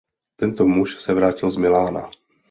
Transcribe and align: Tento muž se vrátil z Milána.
Tento 0.35 0.65
muž 0.67 0.99
se 1.01 1.13
vrátil 1.13 1.51
z 1.51 1.55
Milána. 1.57 2.11